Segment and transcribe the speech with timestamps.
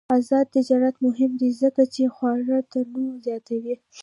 [0.17, 3.75] آزاد تجارت مهم دی ځکه چې خواړه تنوع زیاتوي.